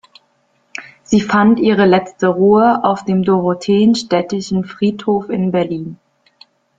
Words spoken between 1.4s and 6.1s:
ihre letzte Ruhe auf dem Dorotheenstädtischen Friedhof in Berlin.